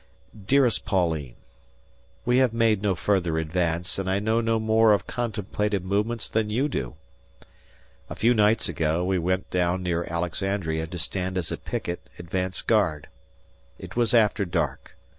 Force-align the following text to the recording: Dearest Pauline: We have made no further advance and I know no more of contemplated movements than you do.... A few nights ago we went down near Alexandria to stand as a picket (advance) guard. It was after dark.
Dearest 0.47 0.83
Pauline: 0.83 1.35
We 2.25 2.39
have 2.39 2.55
made 2.55 2.81
no 2.81 2.95
further 2.95 3.37
advance 3.37 3.99
and 3.99 4.09
I 4.09 4.17
know 4.17 4.41
no 4.41 4.57
more 4.59 4.93
of 4.93 5.05
contemplated 5.05 5.85
movements 5.85 6.27
than 6.27 6.49
you 6.49 6.67
do.... 6.67 6.95
A 8.09 8.15
few 8.15 8.33
nights 8.33 8.67
ago 8.67 9.05
we 9.05 9.19
went 9.19 9.51
down 9.51 9.83
near 9.83 10.03
Alexandria 10.05 10.87
to 10.87 10.97
stand 10.97 11.37
as 11.37 11.51
a 11.51 11.57
picket 11.57 12.01
(advance) 12.17 12.63
guard. 12.63 13.09
It 13.77 13.95
was 13.95 14.15
after 14.15 14.43
dark. 14.43 14.97